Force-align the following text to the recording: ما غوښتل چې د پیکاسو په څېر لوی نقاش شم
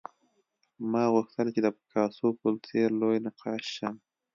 ما 0.91 1.03
غوښتل 1.13 1.47
چې 1.55 1.59
د 1.63 1.67
پیکاسو 1.77 2.27
په 2.39 2.47
څېر 2.67 2.89
لوی 3.01 3.17
نقاش 3.25 3.63
شم 3.77 3.95